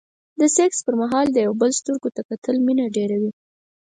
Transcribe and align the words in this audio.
د 0.39 0.41
سکس 0.55 0.79
پر 0.85 0.95
مهال 1.01 1.27
د 1.31 1.37
يو 1.45 1.53
بل 1.61 1.71
سترګو 1.79 2.09
ته 2.15 2.21
کتل 2.29 2.55
مينه 2.65 2.85
ډېروي. 2.95 3.31